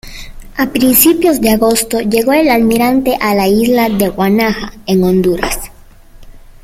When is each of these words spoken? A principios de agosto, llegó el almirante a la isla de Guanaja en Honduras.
A 0.57 0.65
principios 0.65 1.41
de 1.41 1.51
agosto, 1.51 1.99
llegó 1.99 2.33
el 2.33 2.49
almirante 2.49 3.15
a 3.21 3.35
la 3.35 3.47
isla 3.47 3.87
de 3.87 4.09
Guanaja 4.09 4.73
en 4.87 5.03
Honduras. 5.03 5.59